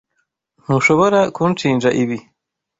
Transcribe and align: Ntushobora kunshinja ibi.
Ntushobora 0.63 1.19
kunshinja 1.35 1.89
ibi. 2.01 2.17